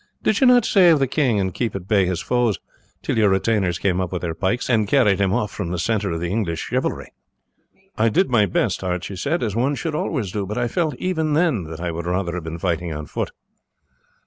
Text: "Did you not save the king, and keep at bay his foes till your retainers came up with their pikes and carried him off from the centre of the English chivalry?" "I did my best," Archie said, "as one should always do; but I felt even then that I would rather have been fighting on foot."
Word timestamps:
"Did 0.23 0.41
you 0.41 0.47
not 0.47 0.65
save 0.65 0.97
the 0.97 1.05
king, 1.05 1.39
and 1.39 1.53
keep 1.53 1.75
at 1.75 1.87
bay 1.87 2.07
his 2.07 2.21
foes 2.21 2.57
till 3.03 3.19
your 3.19 3.29
retainers 3.29 3.77
came 3.77 4.01
up 4.01 4.11
with 4.11 4.23
their 4.23 4.33
pikes 4.33 4.67
and 4.67 4.87
carried 4.87 5.21
him 5.21 5.31
off 5.31 5.51
from 5.51 5.69
the 5.69 5.77
centre 5.77 6.09
of 6.09 6.19
the 6.19 6.31
English 6.31 6.61
chivalry?" 6.69 7.13
"I 7.99 8.09
did 8.09 8.27
my 8.27 8.47
best," 8.47 8.83
Archie 8.83 9.15
said, 9.15 9.43
"as 9.43 9.55
one 9.55 9.75
should 9.75 9.93
always 9.93 10.31
do; 10.31 10.47
but 10.47 10.57
I 10.57 10.67
felt 10.67 10.95
even 10.95 11.33
then 11.33 11.65
that 11.65 11.79
I 11.81 11.91
would 11.91 12.07
rather 12.07 12.33
have 12.33 12.43
been 12.43 12.57
fighting 12.57 12.91
on 12.91 13.05
foot." 13.05 13.29